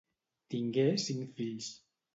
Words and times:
Tingué 0.53 0.87
cinc 1.05 1.31
fills. 1.39 1.71